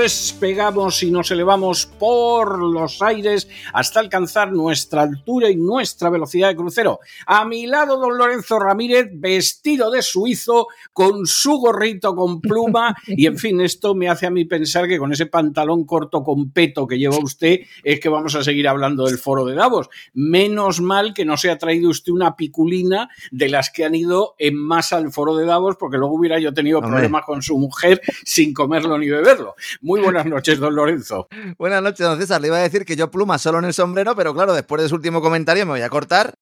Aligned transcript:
despegamos 0.00 1.02
y 1.02 1.10
nos 1.10 1.30
elevamos 1.30 1.84
por 1.84 2.58
los 2.58 3.02
aires 3.02 3.48
hasta 3.74 4.00
alcanzar 4.00 4.50
nuestra 4.50 5.02
altura 5.02 5.50
y 5.50 5.56
nuestra 5.56 6.08
velocidad 6.08 6.48
de 6.48 6.56
crucero. 6.56 7.00
A 7.26 7.44
mi 7.44 7.66
lado, 7.66 7.98
don 7.98 8.16
Lorenzo 8.16 8.58
Ramírez, 8.58 9.10
vestido 9.12 9.90
de 9.90 10.00
suizo, 10.00 10.68
con 10.94 11.26
su 11.26 11.58
gorrito 11.58 12.16
con 12.16 12.40
pluma, 12.40 12.96
y 13.06 13.26
en 13.26 13.36
fin, 13.36 13.60
esto 13.60 13.94
me 13.94 14.08
hace 14.08 14.26
a 14.26 14.30
mí 14.30 14.46
pensar 14.46 14.88
que 14.88 14.98
con 14.98 15.12
ese 15.12 15.26
pantalón 15.26 15.84
corto 15.84 16.22
con 16.22 16.50
peto 16.50 16.86
que 16.86 16.98
lleva 16.98 17.18
usted 17.18 17.60
es 17.84 18.00
que 18.00 18.08
vamos 18.08 18.34
a 18.34 18.42
seguir 18.42 18.68
hablando 18.68 19.04
del 19.04 19.18
foro 19.18 19.44
de 19.44 19.54
Davos. 19.54 19.90
Menos 20.14 20.80
mal 20.80 21.12
que 21.12 21.26
no 21.26 21.36
se 21.36 21.50
ha 21.50 21.58
traído 21.58 21.90
usted 21.90 22.12
una 22.12 22.36
piculina 22.36 23.10
de 23.30 23.50
las 23.50 23.68
que 23.68 23.84
han 23.84 23.94
ido 23.94 24.34
en 24.38 24.56
masa 24.56 24.96
al 24.96 25.12
foro 25.12 25.36
de 25.36 25.44
Davos, 25.44 25.76
porque 25.78 25.98
luego 25.98 26.14
hubiera 26.14 26.38
yo 26.38 26.54
tenido 26.54 26.80
problemas 26.80 27.24
con 27.26 27.42
su 27.42 27.58
mujer 27.58 28.00
sin 28.24 28.54
comerlo 28.54 28.96
ni 28.96 29.10
beberlo. 29.10 29.56
Muy 29.90 30.02
buenas 30.02 30.24
noches, 30.24 30.60
don 30.60 30.72
Lorenzo. 30.72 31.26
Buenas 31.58 31.82
noches, 31.82 32.06
don 32.06 32.16
César. 32.16 32.40
Le 32.40 32.46
iba 32.46 32.58
a 32.58 32.60
decir 32.60 32.84
que 32.84 32.94
yo 32.94 33.10
pluma 33.10 33.38
solo 33.38 33.58
en 33.58 33.64
el 33.64 33.74
sombrero, 33.74 34.14
pero 34.14 34.32
claro, 34.32 34.54
después 34.54 34.80
de 34.80 34.88
su 34.88 34.94
último 34.94 35.20
comentario 35.20 35.66
me 35.66 35.72
voy 35.72 35.80
a 35.80 35.88
cortar. 35.88 36.34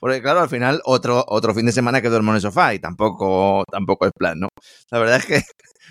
Porque 0.00 0.20
claro, 0.20 0.40
al 0.40 0.48
final 0.48 0.82
otro, 0.84 1.24
otro 1.28 1.54
fin 1.54 1.66
de 1.66 1.70
semana 1.70 2.02
que 2.02 2.08
duermo 2.08 2.32
en 2.32 2.36
el 2.36 2.40
sofá 2.40 2.74
y 2.74 2.80
tampoco, 2.80 3.62
tampoco 3.70 4.06
es 4.06 4.12
plan, 4.12 4.40
¿no? 4.40 4.48
La 4.90 4.98
verdad 4.98 5.18
es 5.18 5.26
que 5.26 5.42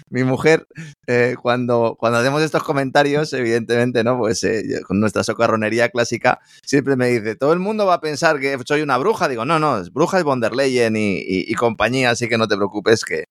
mi 0.10 0.24
mujer, 0.24 0.68
eh, 1.08 1.36
cuando, 1.42 1.96
cuando 2.00 2.20
hacemos 2.20 2.42
estos 2.42 2.64
comentarios, 2.64 3.34
evidentemente, 3.34 4.04
¿no? 4.04 4.18
Pues 4.18 4.44
eh, 4.44 4.64
con 4.88 5.00
nuestra 5.00 5.24
socarronería 5.24 5.90
clásica, 5.90 6.40
siempre 6.64 6.96
me 6.96 7.08
dice, 7.10 7.36
todo 7.36 7.54
el 7.54 7.60
mundo 7.60 7.86
va 7.86 7.96
a 7.96 8.02
pensar 8.02 8.40
que 8.40 8.58
soy 8.66 8.82
una 8.82 8.98
bruja. 8.98 9.28
Digo, 9.28 9.46
no, 9.46 9.60
no, 9.60 9.80
es 9.80 9.92
bruja 9.92 10.18
es 10.18 10.24
von 10.24 10.40
der 10.40 10.54
Leyen 10.56 10.96
y, 10.96 11.18
y- 11.18 11.46
y 11.48 11.54
compañía, 11.56 12.12
así 12.12 12.28
que 12.28 12.38
no 12.38 12.48
te 12.48 12.56
preocupes 12.56 13.04
que, 13.06 13.26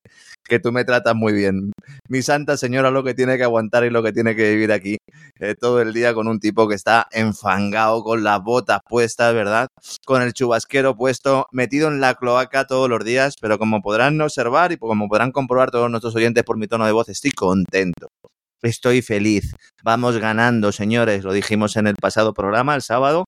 que 0.45 0.59
tú 0.59 0.73
me 0.73 0.85
tratas 0.85 1.15
muy 1.15 1.33
bien. 1.33 1.73
Mi 2.09 2.23
santa 2.23 2.57
señora 2.57 2.91
lo 2.91 3.03
que 3.05 3.15
tiene 3.15 3.37
que 3.37 3.45
aguantar 3.45 3.85
y 3.85 3.91
lo 3.91 4.03
que 4.03 4.13
tiene 4.13 4.37
que 4.37 4.51
vivir 4.51 4.73
aquí 4.73 4.99
eh, 5.41 5.55
todo 5.59 5.81
el 5.81 5.93
día 5.93 6.15
con 6.15 6.29
un 6.29 6.39
tipo 6.41 6.69
que 6.69 6.75
está 6.75 7.07
enfangado, 7.13 8.03
con 8.03 8.23
las 8.25 8.43
botas 8.43 8.81
puestas, 8.89 9.35
¿verdad? 9.35 9.69
Con 10.07 10.23
el 10.23 10.33
chubasquero 10.33 10.97
puesto, 10.97 11.47
metido 11.53 11.89
en 11.89 12.01
la 12.01 12.15
cloaca 12.15 12.67
todos 12.67 12.89
los 12.89 13.05
días, 13.05 13.37
pero 13.41 13.59
como 13.59 13.83
podrán 13.83 14.21
observar 14.21 14.73
y 14.73 14.77
como 14.77 15.09
podrán 15.09 15.33
comprobar 15.33 15.71
todos 15.71 15.91
nuestros 15.91 16.15
oyentes 16.17 16.45
mi 16.57 16.67
tono 16.67 16.87
de 16.87 16.93
voz, 16.93 17.09
estoy 17.09 17.31
contento. 17.31 18.09
Estoy 18.63 19.03
feliz. 19.03 19.53
Vamos 19.83 20.17
ganando, 20.19 20.73
señores. 20.73 21.23
Lo 21.23 21.33
dijimos 21.33 21.77
en 21.77 21.87
el 21.87 21.97
pasado 21.97 22.33
programa, 22.33 22.75
el 22.75 22.83
sábado, 22.83 23.27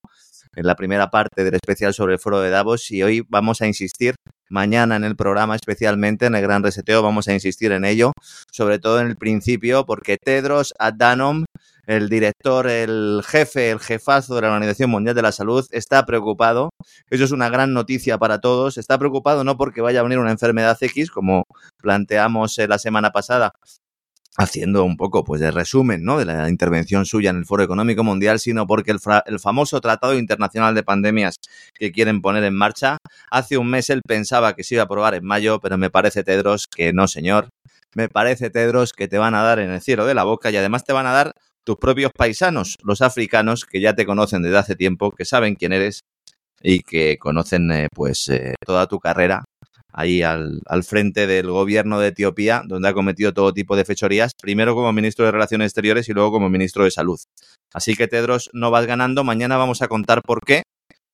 en 0.55 0.65
la 0.65 0.75
primera 0.75 1.09
parte 1.09 1.43
del 1.43 1.53
especial 1.53 1.93
sobre 1.93 2.13
el 2.13 2.19
foro 2.19 2.41
de 2.41 2.49
Davos 2.49 2.89
y 2.91 3.03
hoy 3.03 3.23
vamos 3.29 3.61
a 3.61 3.67
insistir 3.67 4.15
mañana 4.49 4.95
en 4.95 5.03
el 5.03 5.15
programa 5.15 5.55
especialmente 5.55 6.25
en 6.25 6.35
el 6.35 6.41
gran 6.41 6.63
reseteo 6.63 7.01
vamos 7.01 7.27
a 7.27 7.33
insistir 7.33 7.71
en 7.71 7.85
ello 7.85 8.11
sobre 8.51 8.79
todo 8.79 8.99
en 8.99 9.07
el 9.07 9.15
principio 9.17 9.85
porque 9.85 10.17
Tedros 10.17 10.73
Adhanom 10.79 11.45
el 11.87 12.09
director, 12.09 12.67
el 12.67 13.21
jefe, 13.25 13.71
el 13.71 13.79
jefazo 13.79 14.35
de 14.35 14.41
la 14.41 14.49
Organización 14.49 14.89
Mundial 14.89 15.15
de 15.15 15.21
la 15.21 15.31
Salud 15.31 15.65
está 15.71 16.05
preocupado. 16.05 16.69
Eso 17.09 17.23
es 17.23 17.31
una 17.31 17.47
gran 17.49 17.73
noticia 17.73 18.17
para 18.17 18.41
todos. 18.41 18.77
Está 18.77 18.99
preocupado 18.99 19.45
no 19.45 19.55
porque 19.55 19.79
vaya 19.79 20.01
a 20.01 20.03
venir 20.03 20.19
una 20.19 20.31
enfermedad 20.31 20.77
X, 20.81 21.09
como 21.09 21.45
planteamos 21.81 22.57
eh, 22.59 22.67
la 22.67 22.77
semana 22.77 23.11
pasada, 23.11 23.53
haciendo 24.37 24.83
un 24.83 24.97
poco 24.97 25.23
pues 25.23 25.41
de 25.41 25.51
resumen 25.51 26.03
¿no? 26.03 26.19
de 26.19 26.25
la 26.25 26.47
intervención 26.47 27.05
suya 27.05 27.31
en 27.31 27.37
el 27.37 27.45
Foro 27.45 27.63
Económico 27.63 28.03
Mundial, 28.03 28.39
sino 28.39 28.67
porque 28.67 28.91
el, 28.91 29.39
famoso 29.39 29.81
Tratado 29.81 30.17
Internacional 30.17 30.75
de 30.75 30.83
Pandemias 30.83 31.37
que 31.73 31.91
quieren 31.91 32.21
poner 32.21 32.43
en 32.43 32.53
marcha, 32.53 32.97
hace 33.31 33.57
un 33.57 33.69
mes 33.69 33.89
él 33.89 34.01
pensaba 34.07 34.53
que 34.55 34.63
se 34.63 34.75
iba 34.75 34.83
a 34.83 34.85
aprobar 34.85 35.15
en 35.15 35.25
mayo, 35.25 35.59
pero 35.59 35.77
me 35.77 35.89
parece, 35.89 36.23
Tedros, 36.23 36.67
que 36.67 36.93
no, 36.93 37.07
señor. 37.07 37.49
Me 37.95 38.09
parece, 38.09 38.49
Tedros, 38.49 38.93
que 38.93 39.07
te 39.07 39.17
van 39.17 39.33
a 39.33 39.41
dar 39.41 39.59
en 39.59 39.71
el 39.71 39.81
cielo 39.81 40.05
de 40.05 40.13
la 40.13 40.23
boca 40.23 40.51
y 40.51 40.57
además 40.57 40.83
te 40.83 40.93
van 40.93 41.07
a 41.07 41.13
dar 41.13 41.31
tus 41.63 41.77
propios 41.77 42.11
paisanos, 42.15 42.75
los 42.83 43.01
africanos, 43.01 43.65
que 43.65 43.81
ya 43.81 43.95
te 43.95 44.05
conocen 44.05 44.43
desde 44.43 44.57
hace 44.57 44.75
tiempo, 44.75 45.11
que 45.11 45.25
saben 45.25 45.55
quién 45.55 45.73
eres 45.73 46.03
y 46.61 46.81
que 46.81 47.17
conocen 47.17 47.71
eh, 47.71 47.87
pues 47.93 48.29
eh, 48.29 48.53
toda 48.65 48.87
tu 48.87 48.99
carrera 48.99 49.43
ahí 49.97 50.21
al, 50.21 50.61
al 50.67 50.83
frente 50.83 51.25
del 51.25 51.47
gobierno 51.47 51.99
de 51.99 52.09
Etiopía, 52.09 52.61
donde 52.65 52.87
ha 52.87 52.93
cometido 52.93 53.33
todo 53.33 53.51
tipo 53.51 53.75
de 53.75 53.83
fechorías, 53.83 54.33
primero 54.39 54.75
como 54.75 54.93
ministro 54.93 55.25
de 55.25 55.31
Relaciones 55.31 55.65
Exteriores 55.65 56.07
y 56.07 56.13
luego 56.13 56.31
como 56.31 56.49
ministro 56.49 56.83
de 56.83 56.91
Salud. 56.91 57.19
Así 57.73 57.95
que, 57.95 58.07
Tedros, 58.07 58.51
no 58.53 58.69
vas 58.69 58.85
ganando. 58.85 59.23
Mañana 59.23 59.57
vamos 59.57 59.81
a 59.81 59.87
contar 59.87 60.21
por 60.21 60.45
qué. 60.45 60.61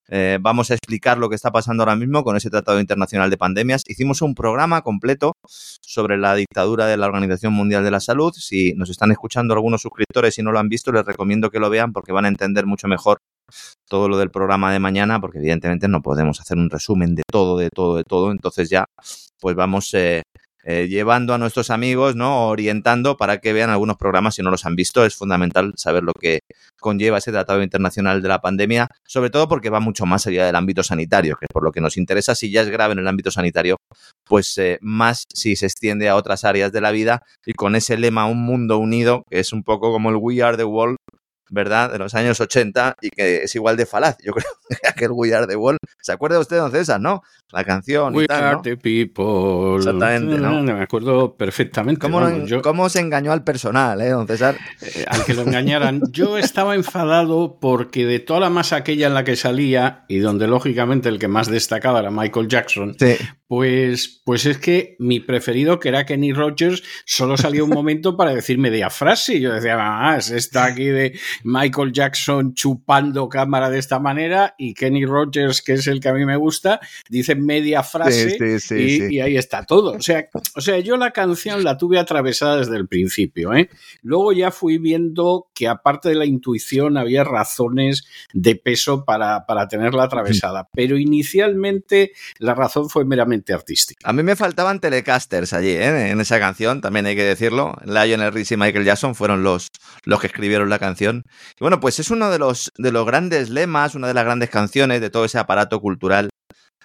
Eh, 0.10 0.38
vamos 0.42 0.70
a 0.70 0.74
explicar 0.74 1.18
lo 1.18 1.30
que 1.30 1.36
está 1.36 1.50
pasando 1.50 1.84
ahora 1.84 1.96
mismo 1.96 2.26
con 2.26 2.36
ese 2.36 2.50
Tratado 2.50 2.82
Internacional 2.82 3.30
de 3.30 3.38
Pandemias. 3.38 3.84
Hicimos 3.88 4.22
un 4.22 4.36
programa 4.36 4.82
completo 4.82 5.32
sobre 5.48 6.18
la 6.18 6.36
dictadura 6.36 6.86
de 6.86 6.98
la 6.98 7.08
Organización 7.08 7.54
Mundial 7.54 7.86
de 7.86 7.92
la 7.92 8.02
Salud. 8.02 8.34
Si 8.34 8.74
nos 8.74 8.90
están 8.90 9.12
escuchando 9.12 9.54
algunos 9.54 9.82
suscriptores 9.82 10.38
y 10.38 10.44
no 10.44 10.52
lo 10.52 10.60
han 10.60 10.68
visto, 10.68 10.92
les 10.92 11.06
recomiendo 11.06 11.50
que 11.50 11.60
lo 11.60 11.70
vean 11.70 11.94
porque 11.94 12.12
van 12.12 12.26
a 12.26 12.28
entender 12.28 12.66
mucho 12.66 12.90
mejor 12.90 13.20
todo 13.88 14.09
lo 14.09 14.18
del 14.18 14.31
programa 14.31 14.72
de 14.72 14.80
mañana, 14.80 15.19
porque 15.19 15.38
evidentemente 15.38 15.88
no 15.88 16.02
podemos 16.02 16.40
hacer 16.40 16.58
un 16.58 16.69
resumen 16.69 17.16
de 17.16 17.24
todo, 17.31 17.58
de 17.58 17.69
todo, 17.69 17.97
de 17.97 18.03
todo. 18.03 18.31
Entonces 18.31 18.69
ya, 18.69 18.86
pues 19.40 19.56
vamos 19.56 19.94
eh, 19.94 20.24
eh, 20.66 20.88
llevando 20.88 21.34
a 21.34 21.38
nuestros 21.38 21.69
amigos, 21.69 22.16
¿no? 22.16 22.47
Orientando 22.47 23.18
para 23.18 23.40
que 23.40 23.52
vean 23.52 23.69
algunos 23.69 23.97
programas 23.97 24.36
si 24.36 24.42
no 24.42 24.50
los 24.50 24.66
han 24.66 24.78
visto. 24.78 25.06
Es 25.06 25.16
fundamental 25.16 25.74
saber 25.75 26.03
lo 26.03 26.13
que 26.13 26.40
conlleva 26.80 27.18
ese 27.18 27.31
Tratado 27.31 27.62
Internacional 27.62 28.22
de 28.22 28.30
la 28.30 28.40
Pandemia, 28.40 28.88
sobre 29.06 29.30
todo 29.30 29.50
porque 29.50 29.69
va 29.69 29.81
mucho 29.81 30.06
más 30.06 30.25
allá 30.25 30.46
del 30.46 30.56
ámbito 30.56 30.81
sanitario, 30.81 31.36
que 31.38 31.46
es 31.46 31.53
por 31.53 31.63
lo 31.63 31.72
que 31.74 31.81
nos 31.81 31.97
interesa. 31.97 32.34
Si 32.34 32.50
ya 32.50 32.62
es 32.62 32.69
grave 32.69 32.94
en 32.94 33.00
el 33.00 33.08
ámbito 33.09 33.30
sanitario, 33.30 33.75
pues 34.24 34.58
eh, 34.58 34.78
más 34.81 35.25
si 35.34 35.58
se 35.58 35.66
extiende 35.66 36.08
a 36.08 36.16
otras 36.16 36.46
áreas 36.46 36.72
de 36.72 36.80
la 36.80 36.92
vida 36.92 37.24
y 37.46 37.53
con 37.53 37.75
ese 37.75 37.97
lema 37.97 38.25
Un 38.25 38.46
mundo 38.46 38.78
unido, 38.78 39.24
que 39.30 39.40
es 39.40 39.52
un 39.52 39.63
poco 39.63 39.92
como 39.92 40.12
el 40.12 40.16
We 40.16 40.42
Are 40.42 40.56
the 40.56 40.63
World, 40.63 40.96
¿verdad? 41.53 41.91
De 41.91 42.00
los 42.00 42.16
años 42.16 42.41
80 42.41 42.97
y 43.00 43.12
que 43.12 43.44
es 43.44 43.56
igual 43.56 43.78
de 43.78 43.86
falaz. 43.86 44.18
Yo 44.24 44.34
creo 44.34 44.52
que 44.81 44.88
aquel 44.88 45.12
Are 45.34 45.47
the 45.47 45.56
World. 45.56 45.80
¿Se 46.02 46.12
acuerda 46.12 46.40
usted, 46.40 46.58
don 46.58 46.72
César, 46.72 47.00
no? 47.00 47.22
La 47.53 47.64
canción 47.64 48.16
We 48.16 48.24
y 48.24 48.28
tal, 48.28 48.44
are 48.44 48.56
¿no? 48.56 48.62
the 48.64 48.78
people. 48.78 49.78
Exactamente, 49.78 50.38
¿no? 50.40 50.64
Me 50.64 50.72
acuerdo 50.81 51.36
perfectamente. 51.38 52.00
¿Cómo, 52.01 52.45
yo- 52.45 52.62
cómo 52.62 52.89
se 52.89 53.00
engañó 53.00 53.31
al 53.31 53.44
personal, 53.44 54.01
eh, 54.01 54.10
don 54.10 54.25
César? 54.28 54.57
eh, 54.81 55.06
al 55.07 55.24
que 55.24 55.33
lo 55.36 55.44
engañaran. 55.44 56.01
Yo 56.12 56.38
estaba 56.38 56.75
enfadado 56.75 57.60
porque 57.62 58.06
de 58.06 58.19
toda 58.19 58.39
la 58.39 58.50
masa 58.50 58.78
aquella 58.78 59.07
en 59.07 59.13
la 59.13 59.24
que 59.24 59.36
salía 59.36 60.04
y 60.07 60.18
donde 60.19 60.48
lógicamente 60.48 61.10
el 61.10 61.19
que 61.19 61.28
más 61.28 61.48
destacaba 61.48 62.00
era 62.00 62.10
Michael 62.12 62.48
Jackson, 62.48 62.95
Sí. 63.00 63.16
pues, 63.48 64.22
pues 64.25 64.45
es 64.48 64.57
que 64.57 64.95
mi 65.00 65.19
preferido, 65.19 65.80
que 65.80 65.89
era 65.89 66.06
Kenny 66.06 66.33
Rogers, 66.33 66.81
solo 67.06 67.38
salía 67.38 67.63
un 67.63 67.69
momento 67.69 68.18
para 68.18 68.33
decir 68.33 68.57
media 68.57 68.89
frase. 68.89 69.36
Y 69.36 69.42
yo 69.42 69.54
decía, 69.54 69.78
ah, 69.80 70.18
es 70.18 70.31
esta 70.31 70.66
aquí 70.66 70.86
de 70.86 71.19
Michael 71.44 71.92
Jackson 71.92 72.54
chupando 72.56 73.30
cámara 73.30 73.69
de 73.69 73.78
esta 73.78 74.00
manera 74.00 74.56
y 74.57 74.74
Kenny 74.74 75.06
Rogers, 75.06 75.62
que 75.62 75.74
es 75.74 75.86
el 75.88 76.00
que 76.00 76.10
a 76.10 76.13
mí 76.13 76.25
me 76.25 76.36
gusta, 76.36 76.80
dice 77.10 77.36
media 77.45 77.84
frase 77.84 78.31
Sí, 78.31 78.60
sí, 78.60 78.60
sí, 78.60 79.07
y, 79.16 79.19
ahí 79.19 79.38
está 79.38 79.63
todo. 79.66 79.92
O 79.92 80.01
sea, 80.01 80.28
o 80.56 80.62
sea, 80.62 80.80
yo 80.80 80.98
la 80.98 81.12
canción 81.12 81.63
la 81.63 81.78
tuve 81.78 82.00
atravesada 82.00 82.57
desde 82.57 82.78
el 82.78 82.88
principio. 82.88 83.54
¿eh? 83.54 83.69
Luego 84.01 84.31
ya 84.31 84.51
fui 84.51 84.78
viendo 84.78 85.48
que 85.54 85.68
aparte 85.68 86.10
de 86.10 86.16
la 86.16 86.25
intuición 86.25 86.98
había 86.98 87.24
razones 87.24 88.06
de 88.34 88.56
peso 88.56 89.06
para, 89.06 89.45
para 89.45 89.68
tenerla 89.68 90.04
atravesada. 90.04 90.69
Pero 90.74 90.98
inicialmente 90.98 92.12
la 92.40 92.56
razón 92.56 92.90
fue 92.90 93.06
meramente 93.06 93.54
artística. 93.54 94.00
A 94.07 94.13
mí 94.13 94.24
me 94.24 94.36
faltaban 94.36 94.80
telecasters 94.80 95.54
allí, 95.54 95.69
¿eh? 95.69 96.10
en 96.10 96.19
esa 96.22 96.40
canción, 96.40 96.81
también 96.81 97.06
hay 97.06 97.16
que 97.16 97.24
decirlo. 97.24 97.75
Lionel 97.86 98.34
Richie 98.34 98.56
y 98.56 98.57
Michael 98.57 98.86
Jackson 98.86 99.16
fueron 99.16 99.44
los, 99.44 99.69
los 100.04 100.19
que 100.19 100.28
escribieron 100.28 100.69
la 100.69 100.80
canción. 100.80 101.25
Y 101.56 101.62
bueno, 101.62 101.80
pues 101.80 102.00
es 102.00 102.12
uno 102.12 102.30
de 102.30 102.40
los, 102.40 102.72
de 102.78 102.92
los 102.92 103.06
grandes 103.06 103.50
lemas, 103.50 103.95
una 103.95 104.07
de 104.07 104.13
las 104.13 104.25
grandes 104.25 104.50
canciones 104.50 105.01
de 105.01 105.10
todo 105.10 105.25
ese 105.25 105.38
aparato 105.38 105.80
cultural 105.80 106.30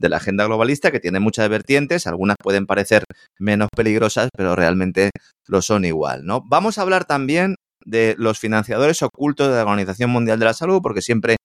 de 0.00 0.08
la 0.08 0.18
agenda 0.18 0.44
globalista 0.44 0.90
que 0.90 1.00
tiene 1.00 1.20
muchas 1.20 1.48
vertientes, 1.48 2.06
algunas 2.06 2.36
pueden 2.42 2.66
parecer 2.66 3.04
menos 3.38 3.68
peligrosas, 3.74 4.28
pero 4.36 4.56
realmente 4.56 5.10
lo 5.46 5.62
son 5.62 5.84
igual, 5.84 6.24
¿no? 6.24 6.42
Vamos 6.46 6.78
a 6.78 6.82
hablar 6.82 7.04
también 7.04 7.56
de 7.84 8.14
los 8.18 8.38
financiadores 8.38 9.02
ocultos 9.02 9.48
de 9.48 9.54
la 9.54 9.62
Organización 9.62 10.10
Mundial 10.10 10.38
de 10.38 10.44
la 10.44 10.54
Salud, 10.54 10.80
porque 10.82 11.00
siempre 11.00 11.36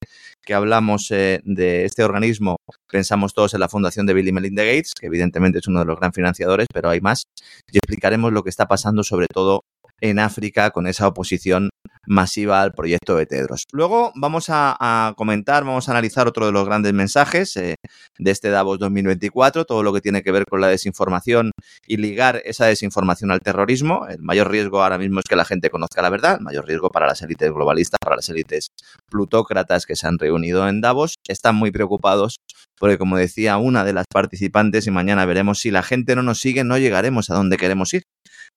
que 0.45 0.53
hablamos 0.53 1.09
eh, 1.11 1.39
de 1.45 1.85
este 1.85 2.03
organismo 2.03 2.57
pensamos 2.89 3.33
todos 3.33 3.53
en 3.53 3.61
la 3.61 3.69
fundación 3.69 4.05
de 4.05 4.13
Bill 4.13 4.27
y 4.27 4.31
Melinda 4.33 4.63
Gates, 4.63 4.91
que 5.00 5.07
evidentemente 5.07 5.59
es 5.59 5.67
uno 5.67 5.79
de 5.79 5.85
los 5.85 5.97
gran 5.97 6.11
financiadores, 6.11 6.67
pero 6.73 6.89
hay 6.89 7.00
más, 7.00 7.23
y 7.71 7.77
explicaremos 7.77 8.33
lo 8.33 8.44
que 8.44 8.50
está 8.50 8.67
pasando 8.67 9.03
sobre 9.03 9.27
todo 9.27 9.61
en 10.01 10.19
África 10.19 10.72
con 10.72 10.88
esa 10.88 11.07
oposición 11.07 11.69
masiva 12.06 12.62
al 12.62 12.74
proyecto 12.74 13.16
de 13.16 13.25
Tedros. 13.25 13.66
Luego 13.72 14.12
vamos 14.16 14.48
a, 14.50 15.13
comentar, 15.16 15.63
vamos 15.63 15.88
a 15.88 15.92
analizar 15.92 16.28
otro 16.28 16.45
de 16.45 16.51
los 16.51 16.66
grandes 16.66 16.94
mensajes 16.94 17.56
eh, 17.57 17.75
de 18.18 18.31
este 18.31 18.50
Davos 18.50 18.80
2024, 18.80 19.66
todo 19.66 19.84
lo 19.84 19.94
que 19.94 20.01
tiene 20.01 20.22
que 20.22 20.31
ver 20.31 20.45
con 20.45 20.62
la 20.62 20.68
desinformación 20.68 21.51
y 21.88 21.98
ligar 21.98 22.42
esa 22.45 22.66
desinformación 22.66 23.31
al 23.31 23.40
terrorismo. 23.40 24.06
El 24.07 24.22
mayor 24.22 24.51
riesgo 24.51 24.84
ahora 24.84 24.98
mismo 24.98 25.19
es 25.19 25.25
que 25.25 25.36
la 25.36 25.45
gente 25.45 25.69
conozca 25.69 26.01
la 26.01 26.10
verdad, 26.10 26.38
el 26.38 26.44
mayor 26.44 26.66
riesgo 26.68 26.89
para 26.89 27.07
las 27.07 27.22
élites 27.22 27.51
globalistas, 27.51 28.00
para 28.01 28.18
las 28.18 28.30
élites 28.30 28.72
plutócratas 29.10 29.86
que 29.86 29.96
se 29.96 30.07
han 30.07 30.19
reunido 30.19 30.68
en 30.68 30.81
Davos. 30.81 31.16
Están 31.28 31.56
muy 31.56 31.72
preocupados 31.72 32.38
porque, 32.78 32.98
como 32.98 33.18
decía 33.18 33.57
una 33.57 33.86
de 33.86 33.94
las 33.94 34.06
participantes, 34.07 34.88
y 34.88 34.92
mañana 34.92 35.25
veremos 35.25 35.60
si 35.60 35.72
la 35.72 35.84
gente 35.84 36.16
no 36.16 36.24
nos 36.24 36.39
sigue, 36.39 36.63
no 36.63 36.78
llegaremos 36.78 37.30
a 37.30 37.36
donde 37.36 37.57
queremos 37.57 37.94
ir. 37.94 38.04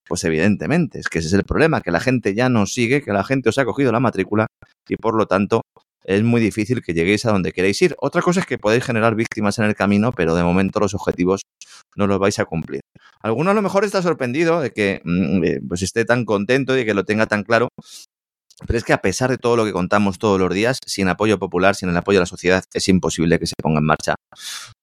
Pues 0.06 0.24
evidentemente, 0.24 1.00
es 1.00 1.08
que 1.08 1.18
ese 1.18 1.28
es 1.28 1.34
el 1.34 1.44
problema, 1.44 1.80
que 1.80 1.90
la 1.90 2.00
gente 2.00 2.34
ya 2.34 2.48
nos 2.48 2.72
sigue, 2.72 3.02
que 3.02 3.12
la 3.12 3.24
gente 3.24 3.48
os 3.48 3.58
ha 3.58 3.64
cogido 3.64 3.92
la 3.92 4.00
matrícula 4.00 4.46
y 4.88 4.96
por 4.96 5.16
lo 5.16 5.26
tanto 5.26 5.62
es 6.04 6.22
muy 6.22 6.40
difícil 6.40 6.82
que 6.82 6.94
lleguéis 6.94 7.26
a 7.26 7.32
donde 7.32 7.52
queréis 7.52 7.82
ir. 7.82 7.96
Otra 7.98 8.22
cosa 8.22 8.40
es 8.40 8.46
que 8.46 8.58
podéis 8.58 8.84
generar 8.84 9.16
víctimas 9.16 9.58
en 9.58 9.64
el 9.64 9.74
camino, 9.74 10.12
pero 10.12 10.36
de 10.36 10.44
momento 10.44 10.78
los 10.78 10.94
objetivos 10.94 11.42
no 11.96 12.06
los 12.06 12.20
vais 12.20 12.38
a 12.38 12.44
cumplir. 12.44 12.80
Alguno 13.20 13.50
a 13.50 13.54
lo 13.54 13.62
mejor 13.62 13.84
está 13.84 14.02
sorprendido 14.02 14.60
de 14.60 14.70
que 14.70 15.00
mm, 15.04 15.44
eh, 15.44 15.60
pues 15.68 15.82
esté 15.82 16.04
tan 16.04 16.24
contento 16.24 16.74
y 16.74 16.78
de 16.78 16.84
que 16.84 16.94
lo 16.94 17.04
tenga 17.04 17.26
tan 17.26 17.42
claro. 17.42 17.68
Pero 18.66 18.78
es 18.78 18.84
que 18.84 18.94
a 18.94 19.02
pesar 19.02 19.30
de 19.30 19.36
todo 19.36 19.56
lo 19.56 19.64
que 19.64 19.72
contamos 19.72 20.18
todos 20.18 20.40
los 20.40 20.52
días, 20.52 20.78
sin 20.86 21.08
apoyo 21.08 21.38
popular, 21.38 21.74
sin 21.74 21.90
el 21.90 21.96
apoyo 21.96 22.18
de 22.18 22.22
la 22.22 22.26
sociedad, 22.26 22.64
es 22.72 22.88
imposible 22.88 23.38
que 23.38 23.46
se 23.46 23.54
ponga 23.62 23.80
en 23.80 23.84
marcha 23.84 24.14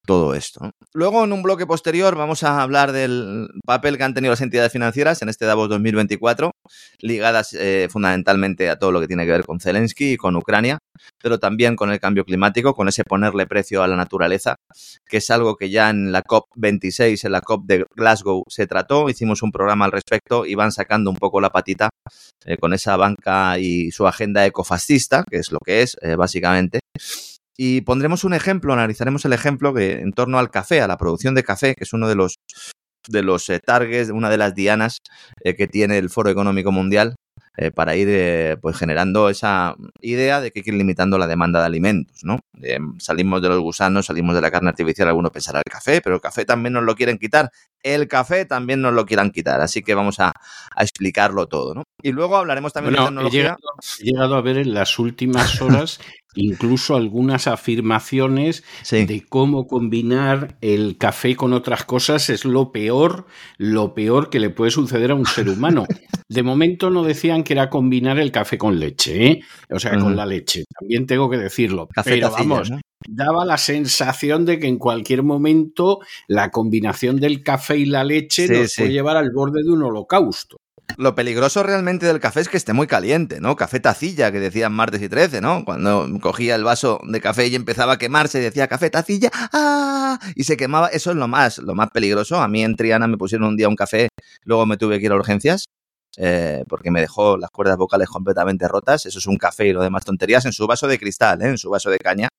todo 0.05 0.35
esto. 0.35 0.71
Luego, 0.93 1.23
en 1.23 1.31
un 1.31 1.41
bloque 1.41 1.65
posterior, 1.65 2.15
vamos 2.15 2.43
a 2.43 2.61
hablar 2.61 2.91
del 2.91 3.47
papel 3.65 3.97
que 3.97 4.03
han 4.03 4.13
tenido 4.13 4.31
las 4.31 4.41
entidades 4.41 4.71
financieras 4.71 5.21
en 5.21 5.29
este 5.29 5.45
Davos 5.45 5.69
2024, 5.69 6.51
ligadas 6.99 7.53
eh, 7.53 7.87
fundamentalmente 7.89 8.69
a 8.69 8.77
todo 8.77 8.91
lo 8.91 8.99
que 8.99 9.07
tiene 9.07 9.25
que 9.25 9.31
ver 9.31 9.45
con 9.45 9.59
Zelensky 9.59 10.13
y 10.13 10.17
con 10.17 10.35
Ucrania, 10.35 10.77
pero 11.21 11.39
también 11.39 11.75
con 11.75 11.91
el 11.91 11.99
cambio 11.99 12.25
climático, 12.25 12.75
con 12.75 12.89
ese 12.89 13.03
ponerle 13.03 13.47
precio 13.47 13.81
a 13.81 13.87
la 13.87 13.95
naturaleza, 13.95 14.55
que 15.07 15.17
es 15.17 15.29
algo 15.31 15.55
que 15.55 15.69
ya 15.69 15.89
en 15.89 16.11
la 16.11 16.21
COP26, 16.21 17.25
en 17.25 17.31
la 17.31 17.41
COP 17.41 17.65
de 17.65 17.85
Glasgow, 17.95 18.43
se 18.47 18.67
trató. 18.67 19.09
Hicimos 19.09 19.41
un 19.41 19.51
programa 19.51 19.85
al 19.85 19.91
respecto 19.91 20.45
y 20.45 20.55
van 20.55 20.71
sacando 20.71 21.09
un 21.09 21.17
poco 21.17 21.41
la 21.41 21.49
patita 21.49 21.89
eh, 22.45 22.57
con 22.57 22.73
esa 22.73 22.97
banca 22.97 23.57
y 23.59 23.91
su 23.91 24.07
agenda 24.07 24.45
ecofascista, 24.45 25.23
que 25.29 25.37
es 25.37 25.51
lo 25.51 25.59
que 25.59 25.81
es, 25.81 25.97
eh, 26.01 26.15
básicamente. 26.15 26.79
Y 27.57 27.81
pondremos 27.81 28.23
un 28.23 28.33
ejemplo, 28.33 28.73
analizaremos 28.73 29.25
el 29.25 29.33
ejemplo 29.33 29.73
que 29.73 29.99
en 29.99 30.11
torno 30.11 30.39
al 30.39 30.49
café, 30.49 30.81
a 30.81 30.87
la 30.87 30.97
producción 30.97 31.35
de 31.35 31.43
café, 31.43 31.75
que 31.75 31.83
es 31.83 31.93
uno 31.93 32.07
de 32.07 32.15
los 32.15 32.35
de 33.09 33.21
los 33.21 33.49
eh, 33.49 33.59
targets, 33.59 34.09
una 34.11 34.29
de 34.29 34.37
las 34.37 34.55
dianas 34.55 34.99
que 35.43 35.67
tiene 35.67 35.97
el 35.97 36.09
Foro 36.09 36.29
Económico 36.29 36.71
Mundial 36.71 37.15
eh, 37.57 37.71
para 37.71 37.95
ir 37.95 38.07
eh, 38.09 38.57
pues 38.61 38.77
generando 38.77 39.29
esa 39.29 39.75
idea 40.01 40.41
de 40.41 40.51
que 40.51 40.59
hay 40.59 40.63
que 40.63 40.71
ir 40.71 40.77
limitando 40.77 41.17
la 41.17 41.27
demanda 41.27 41.59
de 41.59 41.67
alimentos, 41.67 42.23
¿no? 42.23 42.39
Eh, 42.61 42.79
salimos 42.97 43.41
de 43.41 43.49
los 43.49 43.59
gusanos, 43.59 44.07
salimos 44.07 44.33
de 44.35 44.41
la 44.41 44.49
carne 44.51 44.69
artificial, 44.69 45.07
alguno 45.07 45.31
pensará 45.31 45.59
el 45.59 45.71
café, 45.71 46.01
pero 46.01 46.15
el 46.15 46.21
café 46.21 46.45
también 46.45 46.73
nos 46.73 46.83
lo 46.83 46.95
quieren 46.95 47.17
quitar. 47.19 47.51
El 47.83 48.07
café 48.07 48.45
también 48.45 48.81
nos 48.81 48.93
lo 48.93 49.05
quieran 49.05 49.29
quitar, 49.31 49.61
así 49.61 49.83
que 49.83 49.93
vamos 49.93 50.19
a, 50.19 50.33
a 50.75 50.83
explicarlo 50.83 51.47
todo, 51.47 51.75
¿no? 51.75 51.83
Y 52.01 52.11
luego 52.11 52.37
hablaremos 52.37 52.73
también 52.73 52.95
Bueno, 52.95 53.03
de 53.21 53.27
he 53.27 53.29
tecnología. 53.29 53.41
llegado, 53.41 53.57
he 53.99 54.03
llegado 54.03 54.35
a 54.35 54.41
ver 54.41 54.57
en 54.57 54.73
las 54.73 54.97
últimas 54.99 55.61
horas 55.61 55.99
incluso 56.35 56.95
algunas 56.95 57.47
afirmaciones 57.47 58.63
Sí. 58.83 59.05
de 59.05 59.25
cómo 59.27 59.67
combinar 59.67 60.57
el 60.61 60.97
café 60.97 61.35
con 61.35 61.53
otras 61.53 61.83
cosas 61.85 62.29
es 62.29 62.45
lo 62.45 62.71
peor, 62.71 63.25
lo 63.57 63.93
peor 63.93 64.29
que 64.29 64.39
le 64.39 64.49
puede 64.49 64.71
suceder 64.71 65.11
a 65.11 65.15
un 65.15 65.25
ser 65.25 65.49
humano. 65.49 65.85
De 66.29 66.43
momento 66.43 66.89
no 66.89 67.03
decían 67.03 67.43
que 67.43 67.53
era 67.53 67.69
combinar 67.69 68.19
el 68.19 68.31
café 68.31 68.57
con 68.57 68.79
leche, 68.79 69.27
¿eh? 69.27 69.39
o 69.69 69.79
sea, 69.79 69.97
con 69.99 70.15
la 70.15 70.25
leche. 70.25 70.63
También 70.79 71.05
tengo 71.05 71.29
que 71.29 71.37
decirlo. 71.37 71.87
Café 71.93 72.11
pero 72.11 72.29
tacilla, 72.29 72.49
vamos, 72.49 72.71
¿no? 72.71 72.79
Daba 73.07 73.45
la 73.45 73.57
sensación 73.57 74.45
de 74.45 74.59
que 74.59 74.67
en 74.67 74.77
cualquier 74.77 75.23
momento 75.23 75.99
la 76.27 76.51
combinación 76.51 77.17
del 77.19 77.43
café 77.43 77.77
y 77.77 77.85
la 77.85 78.03
leche 78.03 78.47
Sí, 78.47 78.53
nos 78.53 78.71
sí. 78.71 78.81
puede 78.81 78.93
llevar 78.93 79.17
al 79.17 79.31
borde 79.31 79.63
de 79.63 79.71
un 79.71 79.83
holocausto. 79.83 80.57
Lo 80.97 81.15
peligroso 81.15 81.63
realmente 81.63 82.05
del 82.05 82.19
café 82.19 82.41
es 82.41 82.49
que 82.49 82.57
esté 82.57 82.73
muy 82.73 82.87
caliente, 82.87 83.39
¿no? 83.39 83.55
Café 83.55 83.79
tacilla, 83.79 84.31
que 84.31 84.39
decían 84.39 84.73
martes 84.73 85.01
y 85.01 85.09
13, 85.09 85.41
¿no? 85.41 85.63
Cuando 85.65 86.07
cogía 86.21 86.55
el 86.55 86.63
vaso 86.63 86.99
de 87.07 87.21
café 87.21 87.47
y 87.47 87.55
empezaba 87.55 87.93
a 87.93 87.97
quemarse 87.97 88.39
y 88.39 88.43
decía 88.43 88.67
café 88.67 88.89
tacilla, 88.89 89.31
¡ah! 89.33 90.19
Y 90.35 90.43
se 90.43 90.57
quemaba. 90.57 90.89
Eso 90.89 91.11
es 91.11 91.17
lo 91.17 91.27
más, 91.27 91.57
lo 91.59 91.73
más 91.73 91.89
peligroso. 91.91 92.41
A 92.41 92.47
mí 92.47 92.63
en 92.63 92.75
Triana 92.75 93.07
me 93.07 93.17
pusieron 93.17 93.47
un 93.47 93.55
día 93.57 93.69
un 93.69 93.75
café, 93.75 94.09
luego 94.43 94.65
me 94.65 94.77
tuve 94.77 94.99
que 94.99 95.05
ir 95.05 95.11
a 95.11 95.15
urgencias. 95.15 95.65
Eh, 96.17 96.63
porque 96.67 96.91
me 96.91 97.01
dejó 97.01 97.37
las 97.37 97.49
cuerdas 97.49 97.77
vocales 97.77 98.07
completamente 98.07 98.67
rotas. 98.67 99.05
Eso 99.05 99.19
es 99.19 99.27
un 99.27 99.37
café 99.37 99.67
y 99.67 99.73
lo 99.73 99.81
demás 99.81 100.05
tonterías 100.05 100.45
en 100.45 100.53
su 100.53 100.67
vaso 100.67 100.87
de 100.87 100.99
cristal, 100.99 101.41
¿eh? 101.41 101.49
en 101.49 101.57
su 101.57 101.69
vaso 101.69 101.89
de 101.89 101.97
caña, 101.97 102.29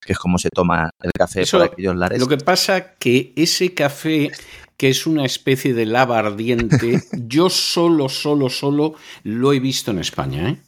que 0.00 0.12
es 0.12 0.18
como 0.18 0.38
se 0.38 0.50
toma 0.50 0.90
el 1.02 1.10
café 1.12 1.42
Eso, 1.42 1.58
por 1.58 1.66
aquellos 1.66 1.96
lares. 1.96 2.20
Lo 2.20 2.28
que 2.28 2.38
pasa 2.38 2.94
que 2.94 3.32
ese 3.36 3.74
café 3.74 4.30
que 4.76 4.88
es 4.88 5.06
una 5.06 5.24
especie 5.24 5.72
de 5.72 5.86
lava 5.86 6.18
ardiente, 6.18 7.00
yo 7.12 7.48
solo, 7.48 8.08
solo, 8.08 8.50
solo 8.50 8.94
lo 9.22 9.52
he 9.52 9.60
visto 9.60 9.90
en 9.90 9.98
España, 9.98 10.50
¿eh? 10.50 10.58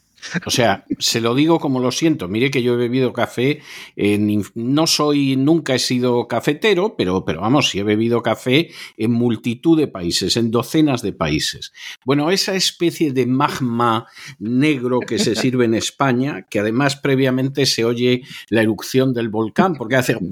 O 0.44 0.50
sea, 0.50 0.84
se 0.98 1.20
lo 1.20 1.34
digo 1.34 1.60
como 1.60 1.80
lo 1.80 1.92
siento. 1.92 2.28
Mire 2.28 2.50
que 2.50 2.62
yo 2.62 2.74
he 2.74 2.76
bebido 2.76 3.12
café, 3.12 3.60
en 3.96 4.42
no 4.54 4.86
soy, 4.86 5.36
nunca 5.36 5.74
he 5.74 5.78
sido 5.78 6.26
cafetero, 6.26 6.96
pero, 6.96 7.24
pero 7.24 7.40
vamos, 7.40 7.68
sí 7.68 7.78
he 7.78 7.82
bebido 7.82 8.22
café 8.22 8.70
en 8.96 9.12
multitud 9.12 9.78
de 9.78 9.88
países, 9.88 10.36
en 10.36 10.50
docenas 10.50 11.02
de 11.02 11.12
países. 11.12 11.72
Bueno, 12.04 12.30
esa 12.30 12.54
especie 12.54 13.12
de 13.12 13.26
magma 13.26 14.06
negro 14.38 15.00
que 15.00 15.18
se 15.18 15.34
sirve 15.34 15.66
en 15.66 15.74
España, 15.74 16.46
que 16.48 16.60
además 16.60 16.96
previamente 16.96 17.66
se 17.66 17.84
oye 17.84 18.22
la 18.48 18.62
erupción 18.62 19.12
del 19.12 19.28
volcán, 19.28 19.74
porque 19.74 19.96
hace... 19.96 20.16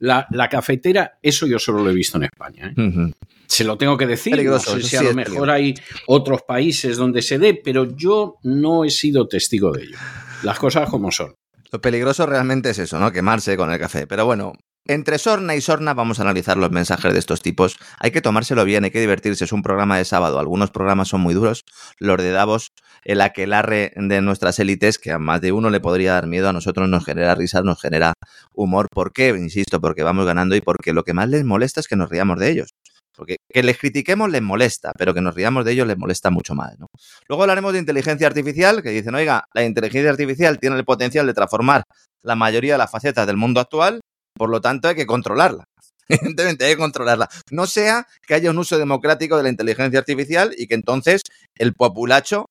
La, 0.00 0.28
la 0.30 0.48
cafetera, 0.48 1.18
eso 1.20 1.44
yo 1.48 1.58
solo 1.58 1.82
lo 1.82 1.90
he 1.90 1.94
visto 1.94 2.18
en 2.18 2.22
España. 2.22 2.72
¿eh? 2.76 3.12
Se 3.58 3.64
lo 3.64 3.76
tengo 3.76 3.96
que 3.96 4.06
decir. 4.06 4.30
Peligroso, 4.36 4.76
no 4.76 4.80
sé 4.80 4.88
si 4.88 4.94
a 4.94 5.00
sí 5.00 5.06
lo 5.06 5.14
mejor 5.14 5.50
hay 5.50 5.74
otros 6.06 6.42
países 6.42 6.96
donde 6.96 7.22
se 7.22 7.40
dé, 7.40 7.54
pero 7.54 7.88
yo 7.96 8.36
no 8.44 8.84
he 8.84 8.90
sido 8.90 9.26
testigo 9.26 9.72
de 9.72 9.82
ello. 9.82 9.96
Las 10.44 10.60
cosas 10.60 10.88
como 10.88 11.10
son. 11.10 11.34
Lo 11.72 11.80
peligroso 11.80 12.24
realmente 12.24 12.70
es 12.70 12.78
eso, 12.78 13.00
¿no? 13.00 13.10
Quemarse 13.10 13.56
con 13.56 13.72
el 13.72 13.80
café. 13.80 14.06
Pero 14.06 14.26
bueno, 14.26 14.52
entre 14.86 15.18
sorna 15.18 15.56
y 15.56 15.60
sorna 15.60 15.92
vamos 15.92 16.20
a 16.20 16.22
analizar 16.22 16.56
los 16.56 16.70
mensajes 16.70 17.12
de 17.12 17.18
estos 17.18 17.42
tipos. 17.42 17.76
Hay 17.98 18.12
que 18.12 18.22
tomárselo 18.22 18.64
bien, 18.64 18.84
hay 18.84 18.92
que 18.92 19.00
divertirse. 19.00 19.44
Es 19.44 19.52
un 19.52 19.62
programa 19.62 19.98
de 19.98 20.04
sábado. 20.04 20.38
Algunos 20.38 20.70
programas 20.70 21.08
son 21.08 21.20
muy 21.20 21.34
duros. 21.34 21.64
Los 21.98 22.16
de 22.18 22.30
Davos, 22.30 22.70
el 23.02 23.20
aquelarre 23.20 23.92
de 23.96 24.20
nuestras 24.22 24.60
élites, 24.60 24.98
que 24.98 25.10
a 25.10 25.18
más 25.18 25.40
de 25.40 25.50
uno 25.50 25.68
le 25.70 25.80
podría 25.80 26.12
dar 26.12 26.28
miedo, 26.28 26.48
a 26.48 26.52
nosotros 26.52 26.88
nos 26.88 27.04
genera 27.04 27.34
risas, 27.34 27.64
nos 27.64 27.80
genera 27.80 28.14
humor. 28.52 28.86
¿Por 28.88 29.12
qué? 29.12 29.28
Insisto, 29.30 29.80
porque 29.80 30.04
vamos 30.04 30.26
ganando 30.26 30.54
y 30.54 30.60
porque 30.60 30.92
lo 30.92 31.02
que 31.02 31.12
más 31.12 31.28
les 31.28 31.44
molesta 31.44 31.80
es 31.80 31.88
que 31.88 31.96
nos 31.96 32.08
riamos 32.08 32.38
de 32.38 32.50
ellos. 32.52 32.70
Porque 33.18 33.38
que 33.52 33.64
les 33.64 33.76
critiquemos 33.76 34.30
les 34.30 34.40
molesta, 34.40 34.92
pero 34.96 35.12
que 35.12 35.20
nos 35.20 35.34
riamos 35.34 35.64
de 35.64 35.72
ellos 35.72 35.88
les 35.88 35.98
molesta 35.98 36.30
mucho 36.30 36.54
más. 36.54 36.78
¿no? 36.78 36.86
Luego 37.28 37.42
hablaremos 37.42 37.72
de 37.72 37.80
inteligencia 37.80 38.28
artificial, 38.28 38.80
que 38.80 38.90
dicen, 38.90 39.12
oiga, 39.16 39.44
la 39.52 39.64
inteligencia 39.64 40.08
artificial 40.08 40.60
tiene 40.60 40.76
el 40.76 40.84
potencial 40.84 41.26
de 41.26 41.34
transformar 41.34 41.82
la 42.22 42.36
mayoría 42.36 42.74
de 42.74 42.78
las 42.78 42.90
facetas 42.90 43.26
del 43.26 43.36
mundo 43.36 43.60
actual, 43.60 44.00
por 44.36 44.50
lo 44.50 44.60
tanto 44.60 44.86
hay 44.86 44.94
que 44.94 45.04
controlarla. 45.04 45.64
Evidentemente 46.08 46.64
hay 46.64 46.74
que 46.74 46.78
controlarla. 46.78 47.28
No 47.50 47.66
sea 47.66 48.06
que 48.24 48.34
haya 48.34 48.52
un 48.52 48.58
uso 48.58 48.78
democrático 48.78 49.36
de 49.36 49.42
la 49.42 49.48
inteligencia 49.48 49.98
artificial 49.98 50.54
y 50.56 50.68
que 50.68 50.76
entonces 50.76 51.22
el 51.56 51.74
populacho 51.74 52.46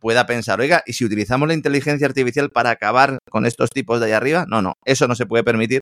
pueda 0.00 0.24
pensar, 0.26 0.60
oiga, 0.60 0.82
¿y 0.86 0.94
si 0.94 1.04
utilizamos 1.04 1.46
la 1.46 1.54
inteligencia 1.54 2.06
artificial 2.06 2.50
para 2.50 2.70
acabar 2.70 3.18
con 3.28 3.44
estos 3.44 3.68
tipos 3.68 4.00
de 4.00 4.06
ahí 4.06 4.12
arriba? 4.12 4.46
No, 4.48 4.62
no, 4.62 4.74
eso 4.86 5.06
no 5.08 5.14
se 5.14 5.26
puede 5.26 5.44
permitir 5.44 5.80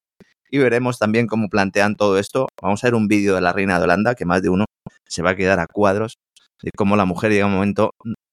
y 0.54 0.58
veremos 0.58 1.00
también 1.00 1.26
cómo 1.26 1.48
plantean 1.48 1.96
todo 1.96 2.16
esto. 2.16 2.46
Vamos 2.62 2.84
a 2.84 2.86
ver 2.86 2.94
un 2.94 3.08
vídeo 3.08 3.34
de 3.34 3.40
la 3.40 3.52
reina 3.52 3.76
de 3.76 3.84
Holanda, 3.84 4.14
que 4.14 4.24
más 4.24 4.40
de 4.40 4.50
uno 4.50 4.66
se 5.04 5.20
va 5.20 5.30
a 5.30 5.34
quedar 5.34 5.58
a 5.58 5.66
cuadros, 5.66 6.14
de 6.62 6.70
cómo 6.76 6.94
la 6.94 7.06
mujer 7.06 7.32
llega 7.32 7.42
a 7.42 7.48
un 7.48 7.54
momento 7.54 7.90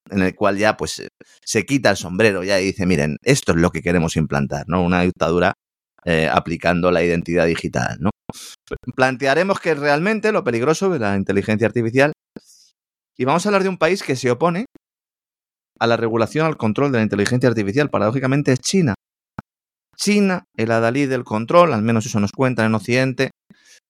en 0.07 0.21
el 0.21 0.35
cual 0.35 0.55
ya 0.59 0.77
pues 0.77 1.01
se 1.43 1.65
quita 1.65 1.89
el 1.89 1.97
sombrero 1.97 2.43
ya 2.43 2.61
y 2.61 2.65
dice, 2.65 2.85
miren, 2.85 3.17
esto 3.23 3.53
es 3.53 3.57
lo 3.57 3.71
que 3.71 3.81
queremos 3.81 4.17
implantar, 4.17 4.65
¿no? 4.67 4.83
Una 4.83 5.01
dictadura 5.01 5.53
eh, 6.05 6.29
aplicando 6.31 6.91
la 6.91 7.01
identidad 7.01 7.47
digital, 7.47 7.97
¿no? 7.99 8.11
Plantearemos 8.95 9.59
que 9.59 9.73
realmente 9.73 10.31
lo 10.31 10.43
peligroso 10.43 10.91
de 10.91 10.99
la 10.99 11.15
inteligencia 11.15 11.65
artificial 11.65 12.11
y 13.17 13.25
vamos 13.25 13.43
a 13.43 13.49
hablar 13.49 13.63
de 13.63 13.69
un 13.69 13.79
país 13.79 14.03
que 14.03 14.15
se 14.15 14.29
opone 14.29 14.65
a 15.79 15.87
la 15.87 15.97
regulación, 15.97 16.45
al 16.45 16.57
control 16.57 16.91
de 16.91 16.99
la 16.99 17.03
inteligencia 17.03 17.49
artificial. 17.49 17.89
Paradójicamente 17.89 18.51
es 18.51 18.59
China. 18.59 18.93
China, 19.95 20.45
el 20.55 20.71
adalid 20.71 21.09
del 21.09 21.23
control, 21.23 21.73
al 21.73 21.81
menos 21.81 22.05
eso 22.05 22.19
nos 22.19 22.31
cuentan 22.31 22.67
en 22.67 22.75
Occidente, 22.75 23.31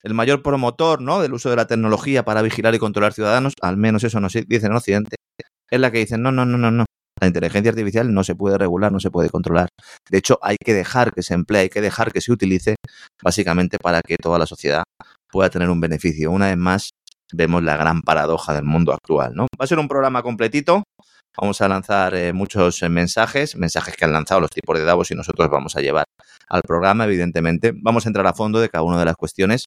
el 0.03 0.13
mayor 0.13 0.41
promotor 0.41 1.01
¿no? 1.01 1.21
del 1.21 1.33
uso 1.33 1.49
de 1.49 1.55
la 1.55 1.67
tecnología 1.67 2.23
para 2.23 2.41
vigilar 2.41 2.75
y 2.75 2.79
controlar 2.79 3.13
ciudadanos, 3.13 3.53
al 3.61 3.77
menos 3.77 4.03
eso 4.03 4.19
nos 4.19 4.33
dicen 4.33 4.71
en 4.71 4.77
Occidente, 4.77 5.15
es 5.69 5.79
la 5.79 5.91
que 5.91 5.99
dicen, 5.99 6.21
no, 6.21 6.31
no, 6.31 6.45
no, 6.45 6.57
no, 6.57 6.71
no, 6.71 6.85
la 7.21 7.27
inteligencia 7.27 7.69
artificial 7.69 8.13
no 8.13 8.23
se 8.23 8.35
puede 8.35 8.57
regular, 8.57 8.91
no 8.91 8.99
se 8.99 9.11
puede 9.11 9.29
controlar. 9.29 9.69
De 10.09 10.17
hecho, 10.17 10.39
hay 10.41 10.57
que 10.63 10.73
dejar 10.73 11.13
que 11.13 11.21
se 11.21 11.35
emplee, 11.35 11.61
hay 11.61 11.69
que 11.69 11.81
dejar 11.81 12.11
que 12.11 12.19
se 12.19 12.31
utilice, 12.31 12.75
básicamente 13.23 13.77
para 13.77 14.01
que 14.01 14.17
toda 14.17 14.39
la 14.39 14.47
sociedad 14.47 14.83
pueda 15.31 15.49
tener 15.49 15.69
un 15.69 15.79
beneficio. 15.79 16.31
Una 16.31 16.47
vez 16.47 16.57
más, 16.57 16.89
vemos 17.33 17.63
la 17.63 17.77
gran 17.77 18.01
paradoja 18.01 18.53
del 18.53 18.63
mundo 18.63 18.93
actual, 18.93 19.33
¿no? 19.35 19.43
Va 19.59 19.65
a 19.65 19.67
ser 19.67 19.79
un 19.79 19.87
programa 19.87 20.23
completito. 20.23 20.83
Vamos 21.39 21.61
a 21.61 21.69
lanzar 21.69 22.13
eh, 22.13 22.33
muchos 22.33 22.83
eh, 22.83 22.89
mensajes, 22.89 23.55
mensajes 23.55 23.95
que 23.95 24.03
han 24.03 24.11
lanzado 24.11 24.41
los 24.41 24.49
tipos 24.49 24.77
de 24.77 24.83
Davos 24.83 25.11
y 25.11 25.15
nosotros 25.15 25.49
vamos 25.49 25.77
a 25.77 25.81
llevar 25.81 26.05
al 26.49 26.61
programa, 26.61 27.05
evidentemente. 27.05 27.71
Vamos 27.73 28.05
a 28.05 28.09
entrar 28.09 28.27
a 28.27 28.33
fondo 28.33 28.59
de 28.59 28.67
cada 28.67 28.83
una 28.83 28.99
de 28.99 29.05
las 29.05 29.15
cuestiones. 29.15 29.65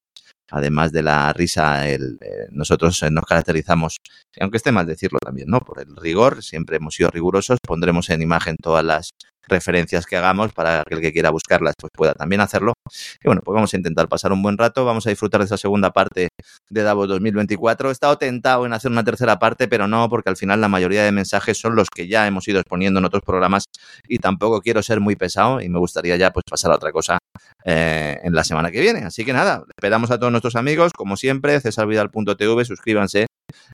Además 0.51 0.93
de 0.93 1.03
la 1.03 1.33
risa, 1.33 1.89
el, 1.89 2.19
eh, 2.21 2.49
nosotros 2.51 3.03
nos 3.11 3.25
caracterizamos, 3.25 3.97
aunque 4.39 4.59
esté 4.59 4.73
mal 4.73 4.87
decirlo 4.87 5.19
también, 5.19 5.49
¿no? 5.49 5.61
Por 5.61 5.81
el 5.81 5.97
rigor, 5.97 6.43
siempre 6.43 6.77
hemos 6.77 6.95
sido 6.95 7.09
rigurosos. 7.09 7.59
Pondremos 7.67 8.11
en 8.11 8.21
imagen 8.21 8.57
todas 8.61 8.85
las 8.85 9.13
referencias 9.49 10.07
que 10.07 10.17
hagamos 10.17 10.53
para 10.53 10.85
que 10.85 10.95
el 10.95 11.01
que 11.01 11.13
quiera 11.13 11.31
buscarlas 11.31 11.75
pues 11.79 11.91
pueda 11.95 12.15
también 12.15 12.41
hacerlo. 12.41 12.75
Y 13.23 13.29
bueno, 13.29 13.41
pues 13.45 13.55
vamos 13.55 13.73
a 13.75 13.77
intentar 13.77 14.09
pasar 14.09 14.33
un 14.33 14.43
buen 14.43 14.59
rato, 14.59 14.85
vamos 14.85 15.07
a 15.07 15.11
disfrutar 15.11 15.41
de 15.41 15.47
esa 15.47 15.57
segunda 15.57 15.91
parte 15.91 16.29
de 16.71 16.83
Davos 16.83 17.09
2024. 17.09 17.89
He 17.89 17.93
estado 17.93 18.19
tentado 18.19 18.67
en 18.67 18.73
hacer 18.73 18.91
una 18.91 19.05
tercera 19.05 19.39
parte, 19.39 19.69
pero 19.69 19.89
no, 19.89 20.09
porque 20.09 20.31
al 20.31 20.37
final 20.37 20.61
la 20.61 20.69
mayoría 20.69 21.05
de 21.05 21.13
mensajes 21.13 21.59
son 21.59 21.77
los 21.77 21.89
que 21.91 22.09
ya 22.09 22.27
hemos 22.27 22.47
ido 22.49 22.61
exponiendo 22.61 22.99
en 23.01 23.05
otros 23.05 23.23
programas 23.23 23.65
y 24.09 24.19
tampoco 24.19 24.61
quiero 24.61 24.83
ser 24.83 25.01
muy 25.01 25.17
pesado 25.17 25.61
y 25.61 25.69
me 25.69 25.79
gustaría 25.79 26.17
ya 26.17 26.33
pues 26.33 26.45
pasar 26.49 26.73
a 26.73 26.77
otra 26.77 26.93
cosa 26.93 27.19
eh, 27.65 28.19
en 28.23 28.35
la 28.35 28.45
semana 28.45 28.71
que 28.71 28.81
viene. 28.81 29.05
Así 29.05 29.25
que 29.25 29.33
nada, 29.33 29.65
esperamos 29.69 30.11
a 30.11 30.19
todos 30.19 30.31
nuestros 30.31 30.57
amigos, 30.57 30.93
como 30.93 31.17
siempre, 31.17 31.61
cesarvidal.tv, 31.61 32.65
suscríbanse 32.65 33.27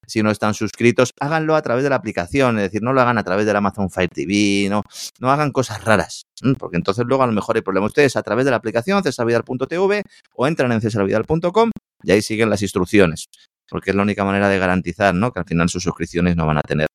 si 0.07 0.23
no 0.23 0.31
están 0.31 0.55
suscritos, 0.55 1.13
háganlo 1.21 1.57
a 1.57 1.63
través 1.63 1.85
de 1.85 1.91
la 1.91 1.97
aplicación, 1.97 2.59
es 2.59 2.65
decir, 2.65 2.83
no 2.83 2.93
lo 2.93 3.01
hagan 3.01 3.19
a 3.19 3.25
través 3.25 3.47
del 3.47 3.57
Amazon 3.57 3.91
Fire 3.91 4.09
TV, 4.09 4.69
no, 4.69 4.83
no 5.21 5.31
hagan 5.31 5.53
cosas 5.53 5.85
raras, 5.85 6.23
porque 6.59 6.77
entonces 6.77 7.05
luego 7.07 7.23
a 7.23 7.27
lo 7.27 7.33
mejor 7.33 7.57
hay 7.57 7.63
problema. 7.63 7.87
Ustedes 7.87 8.17
a 8.17 8.23
través 8.23 8.45
de 8.45 8.51
la 8.51 8.57
aplicación 8.57 9.03
cesarvidal.tv 9.03 10.03
o 10.37 10.47
entran 10.47 10.73
en 10.73 10.81
cesarvidal.com 10.81 11.71
y 12.03 12.11
ahí 12.13 12.23
siguen 12.23 12.51
las 12.51 12.63
instrucciones, 12.63 13.27
porque 13.69 13.91
es 13.91 13.97
la 13.97 14.03
única 14.03 14.25
manera 14.25 14.49
de 14.49 14.59
garantizar 14.59 15.15
¿no? 15.15 15.33
que 15.33 15.41
al 15.41 15.47
final 15.47 15.69
sus 15.69 15.83
suscripciones 15.83 16.37
no 16.37 16.47
van 16.47 16.59
a 16.59 16.63
tener 16.63 16.87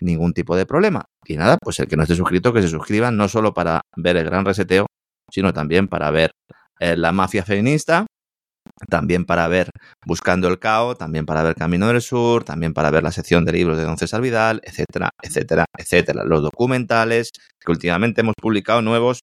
ningún 0.00 0.32
tipo 0.32 0.56
de 0.56 0.66
problema. 0.66 1.04
Y 1.24 1.36
nada, 1.36 1.58
pues 1.60 1.78
el 1.80 1.86
que 1.86 1.96
no 1.96 2.02
esté 2.02 2.16
suscrito, 2.16 2.52
que 2.52 2.62
se 2.62 2.68
suscriba 2.68 3.10
no 3.10 3.28
solo 3.28 3.54
para 3.54 3.80
ver 3.96 4.16
el 4.16 4.24
gran 4.24 4.44
reseteo, 4.44 4.86
sino 5.30 5.52
también 5.52 5.88
para 5.88 6.10
ver 6.10 6.32
eh, 6.80 6.96
la 6.96 7.12
mafia 7.12 7.44
feminista, 7.44 8.06
también 8.88 9.24
para 9.24 9.48
ver 9.48 9.70
Buscando 10.06 10.48
el 10.48 10.58
Cao, 10.58 10.94
también 10.96 11.26
para 11.26 11.42
ver 11.42 11.54
Camino 11.54 11.88
del 11.88 12.02
Sur, 12.02 12.44
también 12.44 12.74
para 12.74 12.90
ver 12.90 13.02
la 13.02 13.12
sección 13.12 13.44
de 13.44 13.52
libros 13.52 13.78
de 13.78 13.84
Don 13.84 13.98
César 13.98 14.20
Vidal, 14.20 14.60
etcétera, 14.64 15.10
etcétera, 15.22 15.66
etcétera. 15.78 16.24
Los 16.24 16.42
documentales 16.42 17.30
que 17.60 17.72
últimamente 17.72 18.20
hemos 18.22 18.34
publicado 18.40 18.82
nuevos. 18.82 19.20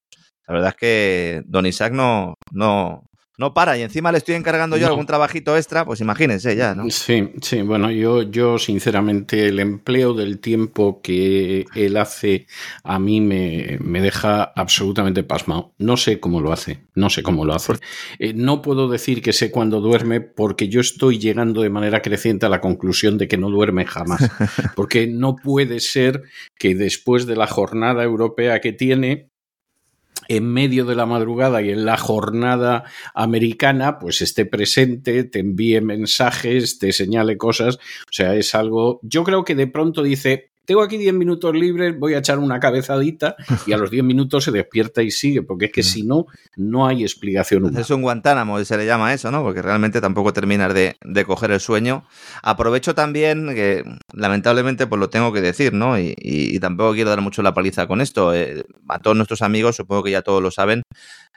La 0.48 0.54
verdad 0.54 0.70
es 0.70 0.76
que 0.76 1.44
Don 1.46 1.66
Isaac 1.66 1.94
no, 1.94 2.36
no, 2.52 3.06
no 3.40 3.54
para 3.54 3.78
y 3.78 3.82
encima 3.82 4.12
le 4.12 4.18
estoy 4.18 4.36
encargando 4.36 4.76
yo 4.76 4.86
algún 4.88 5.06
trabajito 5.06 5.56
extra, 5.56 5.86
pues 5.86 6.02
imagínense 6.02 6.58
ya, 6.58 6.76
¿no? 6.76 6.90
Sí, 6.90 7.32
sí, 7.42 7.62
bueno, 7.62 7.90
yo, 7.90 8.24
yo 8.24 8.60
sinceramente 8.60 9.48
el 9.48 9.60
empleo 9.60 10.14
del 10.14 10.40
tiempo 10.40 11.02
que 11.02 11.66
él 11.74 11.96
hace 11.96 12.48
a 12.84 13.00
mí 13.00 13.22
me, 13.22 13.78
me 13.80 14.02
deja 14.02 14.44
absolutamente 14.44 15.24
pasmado. 15.24 15.74
No 15.78 15.96
sé 15.96 16.20
cómo 16.20 16.42
lo 16.42 16.52
hace, 16.52 16.82
no 16.96 17.10
sé 17.10 17.24
cómo 17.24 17.46
lo 17.46 17.56
hace. 17.56 17.76
Eh, 18.20 18.34
no 18.34 18.62
puedo 18.62 18.90
decir 18.90 19.22
que 19.22 19.32
sé 19.32 19.52
cuándo 19.52 19.80
duerme 19.80 20.20
porque 20.20 20.68
yo 20.68 20.82
estoy 20.82 21.18
llegando 21.18 21.62
de 21.62 21.70
manera 21.70 22.02
creciente 22.02 22.46
a 22.46 22.50
la 22.50 22.60
conclusión 22.60 23.18
de 23.18 23.30
que 23.30 23.38
no 23.38 23.50
duerme 23.50 23.86
jamás. 23.86 24.20
Porque 24.76 25.08
no 25.08 25.36
puede 25.36 25.80
ser 25.80 26.24
que 26.58 26.76
después 26.76 27.26
de 27.26 27.36
la 27.36 27.48
jornada 27.48 28.04
europea 28.04 28.60
que 28.60 28.74
tiene, 28.74 29.30
en 30.30 30.46
medio 30.46 30.86
de 30.86 30.96
la 30.96 31.06
madrugada 31.06 31.62
y 31.62 31.72
en 31.72 31.86
la 31.86 31.98
jornada 31.98 32.86
americana, 33.14 34.00
pues 34.00 34.22
esté 34.22 34.46
presente, 34.46 35.26
te 35.26 35.40
envíe 35.40 35.82
mensajes, 35.82 36.80
te 36.80 36.94
señale 36.94 37.36
cosas. 37.36 37.76
O 37.76 38.12
sea, 38.12 38.36
es 38.36 38.56
algo. 38.56 39.00
Yo 39.04 39.24
creo 39.24 39.44
que 39.44 39.56
de 39.56 39.68
pronto 39.68 40.04
dice, 40.04 40.52
tengo 40.70 40.84
aquí 40.84 40.98
10 40.98 41.16
minutos 41.16 41.52
libres, 41.56 41.98
voy 41.98 42.14
a 42.14 42.20
echar 42.20 42.38
una 42.38 42.60
cabezadita 42.60 43.36
y 43.66 43.74
a 43.74 43.78
los 43.78 43.90
10 43.90 44.04
minutos 44.04 44.44
se 44.44 44.52
despierta 44.52 45.02
y 45.02 45.10
sigue, 45.10 45.42
porque 45.42 45.66
es 45.66 45.72
que 45.72 45.82
si 45.82 46.04
no, 46.04 46.28
no 46.58 46.86
hay 46.86 47.02
explicación 47.02 47.64
humana. 47.64 47.80
Es 47.80 47.90
un 47.90 48.04
Guantánamo, 48.04 48.64
se 48.64 48.78
le 48.78 48.86
llama 48.86 49.12
eso, 49.12 49.32
¿no? 49.32 49.42
Porque 49.42 49.64
realmente 49.64 50.00
tampoco 50.00 50.32
terminas 50.32 50.72
de, 50.76 50.96
de 51.04 51.26
coger 51.26 51.50
el 51.50 51.60
sueño. 51.60 52.06
Aprovecho 52.44 52.94
también, 52.94 53.48
que 53.56 53.84
lamentablemente 54.14 54.86
pues 54.86 55.00
lo 55.00 55.10
tengo 55.10 55.34
que 55.34 55.42
decir, 55.42 55.74
¿no? 55.74 55.98
Y, 55.98 56.14
y, 56.20 56.56
y 56.56 56.60
tampoco 56.60 56.94
quiero 56.94 57.10
dar 57.10 57.22
mucho 57.22 57.42
la 57.42 57.56
paliza 57.56 57.88
con 57.88 58.00
esto. 58.00 58.36
Eh, 58.36 58.64
a 58.90 59.00
todos 59.00 59.18
nuestros 59.18 59.42
amigos, 59.42 59.76
supongo 59.76 60.04
que 60.04 60.12
ya 60.12 60.22
todos 60.22 60.44
lo 60.44 60.52
saben, 60.52 60.84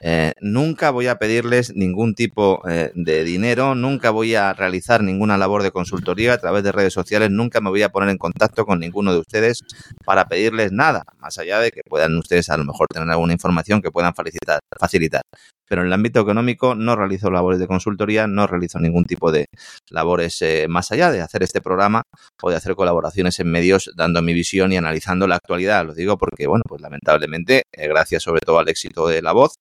eh, 0.04 0.32
nunca 0.40 0.90
voy 0.90 1.06
a 1.06 1.16
pedirles 1.16 1.76
ningún 1.76 2.16
tipo 2.16 2.60
eh, 2.68 2.90
de 2.96 3.22
dinero, 3.22 3.76
nunca 3.76 4.10
voy 4.10 4.34
a 4.34 4.52
realizar 4.52 5.00
ninguna 5.00 5.38
labor 5.38 5.62
de 5.62 5.70
consultoría 5.70 6.32
a 6.32 6.38
través 6.38 6.64
de 6.64 6.72
redes 6.72 6.92
sociales, 6.92 7.30
nunca 7.30 7.60
me 7.60 7.70
voy 7.70 7.82
a 7.82 7.90
poner 7.90 8.08
en 8.08 8.18
contacto 8.18 8.66
con 8.66 8.80
ninguno 8.80 9.12
de 9.12 9.20
ustedes 9.20 9.60
para 10.04 10.26
pedirles 10.26 10.72
nada, 10.72 11.04
más 11.18 11.38
allá 11.38 11.60
de 11.60 11.70
que 11.70 11.82
puedan 11.88 12.16
ustedes 12.16 12.50
a 12.50 12.56
lo 12.56 12.64
mejor 12.64 12.88
tener 12.88 13.08
alguna 13.08 13.32
información 13.32 13.80
que 13.80 13.92
puedan 13.92 14.12
facilitar. 14.12 14.58
facilitar. 14.78 15.22
Pero 15.68 15.82
en 15.82 15.86
el 15.86 15.92
ámbito 15.92 16.20
económico 16.20 16.74
no 16.74 16.96
realizo 16.96 17.30
labores 17.30 17.58
de 17.58 17.66
consultoría, 17.66 18.26
no 18.26 18.46
realizo 18.46 18.78
ningún 18.78 19.04
tipo 19.04 19.32
de 19.32 19.46
labores 19.90 20.42
eh, 20.42 20.66
más 20.68 20.92
allá 20.92 21.10
de 21.10 21.20
hacer 21.20 21.42
este 21.42 21.60
programa 21.60 22.02
o 22.42 22.50
de 22.50 22.56
hacer 22.56 22.74
colaboraciones 22.74 23.38
en 23.40 23.50
medios 23.50 23.90
dando 23.96 24.20
mi 24.20 24.34
visión 24.34 24.72
y 24.72 24.76
analizando 24.76 25.26
la 25.26 25.36
actualidad. 25.36 25.86
Lo 25.86 25.94
digo 25.94 26.18
porque, 26.18 26.46
bueno, 26.46 26.64
pues 26.68 26.82
lamentablemente, 26.82 27.62
eh, 27.72 27.88
gracias 27.88 28.22
sobre 28.24 28.40
todo 28.40 28.58
al 28.58 28.68
éxito 28.68 29.06
de 29.08 29.22
la 29.22 29.32
voz, 29.32 29.54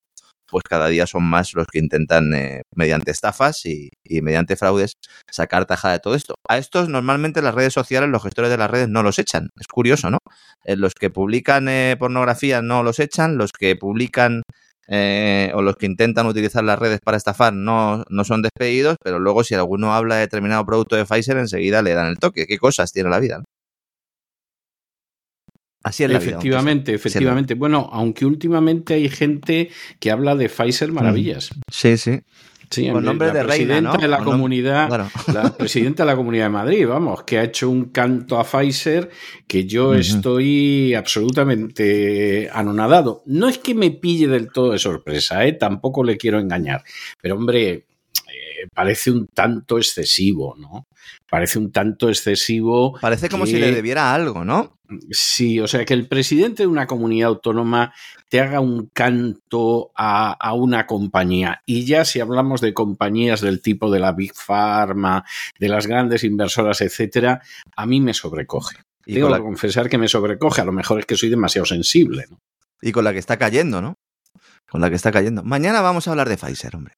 pues 0.51 0.63
cada 0.63 0.87
día 0.87 1.07
son 1.07 1.23
más 1.23 1.53
los 1.53 1.65
que 1.67 1.79
intentan, 1.79 2.33
eh, 2.33 2.61
mediante 2.75 3.11
estafas 3.11 3.65
y, 3.65 3.89
mediante 4.21 4.55
fraudes, 4.55 4.93
sacar 5.31 5.65
tajada 5.65 5.95
de 5.95 5.99
todo 5.99 6.15
esto. 6.15 6.35
A 6.47 6.57
estos 6.57 6.89
normalmente 6.89 7.41
las 7.41 7.55
redes 7.55 7.73
sociales, 7.73 8.09
los 8.09 8.23
gestores 8.23 8.51
de 8.51 8.57
las 8.57 8.69
redes 8.69 8.89
no 8.89 9.01
los 9.03 9.17
echan. 9.19 9.49
Es 9.59 9.67
curioso, 9.67 10.09
¿no? 10.11 10.19
Eh, 10.65 10.75
los 10.75 10.93
que 10.93 11.09
publican 11.09 11.67
eh, 11.69 11.95
pornografía 11.97 12.61
no 12.61 12.83
los 12.83 12.99
echan, 12.99 13.37
los 13.37 13.51
que 13.53 13.75
publican 13.75 14.43
eh, 14.87 15.51
o 15.53 15.61
los 15.61 15.77
que 15.77 15.85
intentan 15.85 16.27
utilizar 16.27 16.63
las 16.63 16.77
redes 16.77 16.99
para 17.01 17.15
estafar 17.17 17.53
no, 17.53 18.03
no 18.09 18.23
son 18.25 18.41
despedidos, 18.41 18.97
pero 19.01 19.19
luego 19.19 19.43
si 19.43 19.55
alguno 19.55 19.93
habla 19.93 20.15
de 20.15 20.21
determinado 20.21 20.65
producto 20.65 20.95
de 20.97 21.05
Pfizer, 21.05 21.37
enseguida 21.37 21.81
le 21.81 21.93
dan 21.93 22.07
el 22.07 22.19
toque. 22.19 22.45
¿Qué 22.45 22.57
cosas 22.57 22.91
tiene 22.91 23.09
la 23.09 23.19
vida? 23.19 23.41
Así 25.83 26.03
es 26.03 26.11
la 26.11 26.17
efectivamente, 26.17 26.91
vida, 26.91 26.95
efectivamente. 26.97 27.55
Bueno, 27.55 27.89
aunque 27.91 28.25
últimamente 28.25 28.93
hay 28.93 29.09
gente 29.09 29.69
que 29.99 30.11
habla 30.11 30.35
de 30.35 30.47
Pfizer 30.47 30.91
maravillas. 30.91 31.49
Sí, 31.71 31.97
sí. 31.97 32.21
Sí, 32.69 32.87
Con 32.89 33.03
nombre 33.03 33.27
la 33.27 33.33
de 33.33 33.43
presidenta 33.43 33.73
reina, 33.73 33.91
¿no? 33.91 33.97
de 34.01 34.07
la 34.07 34.17
Con 34.19 34.25
comunidad, 34.27 34.87
claro. 34.87 35.09
la 35.33 35.53
presidenta 35.57 36.03
de 36.03 36.07
la 36.07 36.15
comunidad 36.15 36.45
de 36.45 36.49
Madrid, 36.51 36.87
vamos, 36.87 37.23
que 37.23 37.37
ha 37.37 37.43
hecho 37.43 37.69
un 37.69 37.85
canto 37.89 38.39
a 38.39 38.45
Pfizer 38.45 39.09
que 39.45 39.65
yo 39.65 39.89
uh 39.89 39.95
-huh. 39.95 39.99
estoy 39.99 40.93
absolutamente 40.93 42.49
anonadado. 42.53 43.23
No 43.25 43.49
es 43.49 43.57
que 43.57 43.75
me 43.75 43.91
pille 43.91 44.29
del 44.29 44.53
todo 44.53 44.71
de 44.71 44.79
sorpresa, 44.79 45.45
¿eh? 45.45 45.51
tampoco 45.51 46.01
le 46.05 46.15
quiero 46.15 46.39
engañar, 46.39 46.81
pero 47.21 47.35
hombre, 47.35 47.87
eh, 48.27 48.67
parece 48.73 49.11
un 49.11 49.27
tanto 49.27 49.77
excesivo, 49.77 50.55
¿no? 50.57 50.85
Parece 51.29 51.59
un 51.59 51.71
tanto 51.71 52.09
excesivo. 52.09 52.97
Parece 52.99 53.29
como 53.29 53.45
que... 53.45 53.51
si 53.51 53.59
le 53.59 53.71
debiera 53.71 54.13
algo, 54.13 54.43
¿no? 54.45 54.75
Sí, 55.09 55.59
o 55.59 55.67
sea, 55.67 55.85
que 55.85 55.93
el 55.93 56.07
presidente 56.07 56.63
de 56.63 56.67
una 56.67 56.85
comunidad 56.85 57.29
autónoma 57.29 57.93
te 58.29 58.41
haga 58.41 58.59
un 58.59 58.89
canto 58.93 59.91
a, 59.95 60.33
a, 60.33 60.53
una 60.53 60.85
compañía. 60.85 61.61
Y 61.65 61.85
ya 61.85 62.03
si 62.03 62.19
hablamos 62.19 62.59
de 62.59 62.73
compañías 62.73 63.39
del 63.41 63.61
tipo 63.61 63.89
de 63.89 63.99
la 63.99 64.11
Big 64.11 64.33
Pharma, 64.35 65.23
de 65.57 65.69
las 65.69 65.87
grandes 65.87 66.23
inversoras, 66.25 66.81
etcétera, 66.81 67.41
a 67.75 67.85
mí 67.85 68.01
me 68.01 68.13
sobrecoge. 68.13 68.77
Y 69.05 69.15
Tengo 69.15 69.29
la... 69.29 69.37
que 69.37 69.43
confesar 69.43 69.89
que 69.89 69.97
me 69.97 70.07
sobrecoge. 70.07 70.61
A 70.61 70.65
lo 70.65 70.73
mejor 70.73 70.99
es 70.99 71.05
que 71.05 71.15
soy 71.15 71.29
demasiado 71.29 71.65
sensible. 71.65 72.25
¿no? 72.29 72.39
Y 72.81 72.91
con 72.91 73.03
la 73.03 73.13
que 73.13 73.19
está 73.19 73.37
cayendo, 73.37 73.81
¿no? 73.81 73.95
Con 74.69 74.81
la 74.81 74.89
que 74.89 74.95
está 74.95 75.11
cayendo. 75.11 75.43
Mañana 75.43 75.81
vamos 75.81 76.07
a 76.07 76.11
hablar 76.11 76.29
de 76.29 76.37
Pfizer, 76.37 76.75
hombre. 76.75 76.95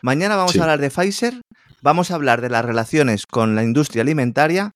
Mañana 0.00 0.36
vamos 0.36 0.52
Sí. 0.52 0.58
a 0.58 0.62
hablar 0.62 0.80
de 0.80 0.90
Pfizer, 0.90 1.40
vamos 1.82 2.10
a 2.10 2.14
hablar 2.14 2.40
de 2.40 2.48
las 2.50 2.64
relaciones 2.64 3.26
con 3.26 3.54
la 3.54 3.62
industria 3.62 4.02
alimentaria 4.02 4.72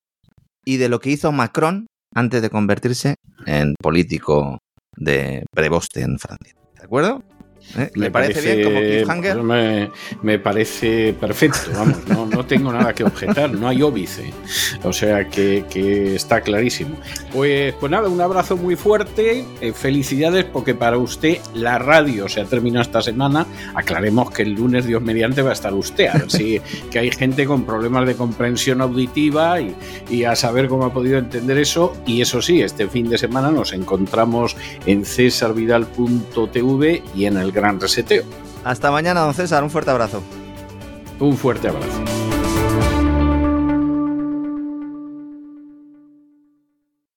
y 0.65 0.77
de 0.77 0.89
lo 0.89 1.01
que 1.01 1.11
hizo 1.11 1.33
Macron 1.33 1.87
antes 2.15 2.43
de 2.43 2.51
convertirse 2.51 3.15
en 3.47 3.75
político 3.81 4.59
de 4.97 5.45
preboste 5.55 6.03
en 6.03 6.19
Francia. 6.19 6.55
¿De 6.75 6.85
acuerdo? 6.85 7.23
¿Eh? 7.77 7.91
¿Le 7.95 8.11
parece, 8.11 8.55
bien 8.55 8.65
como 8.65 8.81
cliffhanger? 8.81 9.43
Me, 9.43 9.91
me 10.23 10.39
parece 10.39 11.13
perfecto, 11.13 11.71
vamos, 11.75 11.99
no, 12.09 12.27
no 12.27 12.47
tengo 12.47 12.73
nada 12.73 12.95
que 12.95 13.05
objetar, 13.05 13.51
no 13.53 13.69
hay 13.69 13.83
óbice. 13.83 14.33
O 14.83 14.93
sea 14.93 15.29
que, 15.29 15.65
que 15.69 16.15
está 16.15 16.41
clarísimo. 16.41 16.97
Pues, 17.33 17.75
pues 17.75 17.91
nada, 17.91 18.09
un 18.09 18.21
abrazo 18.21 18.57
muy 18.57 18.77
fuerte, 18.77 19.45
eh, 19.61 19.73
felicidades 19.73 20.45
porque 20.45 20.75
para 20.75 20.99
usted 20.99 21.39
la 21.55 21.79
radio 21.79 22.29
se 22.29 22.41
ha 22.41 22.45
terminado 22.45 22.83
esta 22.83 23.03
semana. 23.03 23.47
Aclaremos 23.75 24.31
que 24.31 24.43
el 24.43 24.55
lunes, 24.55 24.87
Dios 24.87 25.03
mediante, 25.03 25.43
va 25.43 25.51
a 25.51 25.55
estar 25.55 25.75
usted. 25.75 26.09
A 26.09 26.15
ver 26.19 26.31
si 26.31 26.61
que 26.91 26.99
hay 26.99 27.11
gente 27.11 27.47
con 27.47 27.65
problemas 27.65 28.07
de 28.07 28.15
comprensión 28.15 28.81
auditiva 28.81 29.61
y, 29.61 29.75
y 30.09 30.25
a 30.25 30.35
saber 30.37 30.69
cómo 30.69 30.85
ha 30.87 30.93
podido 30.93 31.19
entender 31.19 31.59
eso. 31.59 31.95
Y 32.07 32.23
eso 32.23 32.41
sí, 32.41 32.63
este 32.63 32.89
fin 32.89 33.09
de 33.09 33.19
semana 33.19 33.51
nos 33.51 33.73
encontramos 33.73 34.57
en 34.87 35.05
cesarvidal.tv 35.05 37.03
y 37.15 37.25
en 37.27 37.37
el 37.37 37.53
Gran 37.57 37.81
Reseteo. 37.81 38.23
Hasta 38.65 38.91
mañana, 38.91 39.21
don 39.21 39.33
César. 39.33 39.65
Un 39.65 39.71
fuerte 39.71 39.91
abrazo. 39.91 40.23
Un 41.19 41.37
fuerte 41.37 41.69
abrazo. 41.69 42.16